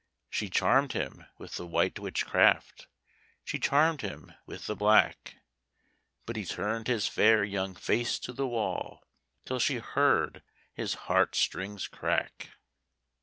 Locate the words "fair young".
7.07-7.75